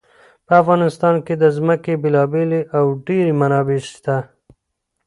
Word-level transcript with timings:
په 0.45 0.53
افغانستان 0.61 1.15
کې 1.25 1.33
د 1.37 1.43
ځمکه 1.57 1.91
بېلابېلې 2.03 2.61
او 2.77 2.85
ډېرې 3.07 3.33
منابع 3.41 3.79
شته. 3.91 4.17